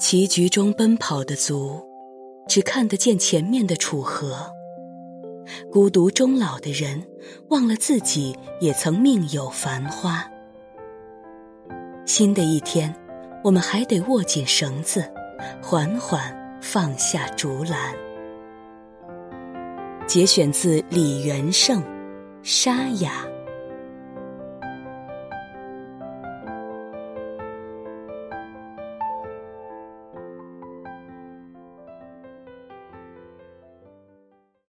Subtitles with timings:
[0.00, 1.78] 棋局中奔跑的足，
[2.48, 4.50] 只看得见前面的楚河。
[5.70, 7.06] 孤独终老的人，
[7.50, 10.24] 忘了自己也曾命有繁花。
[12.06, 12.92] 新的一天，
[13.44, 15.04] 我们还得握紧绳子，
[15.62, 17.94] 缓缓放下竹篮。
[20.06, 21.84] 节选自李元盛
[22.42, 23.22] 沙哑。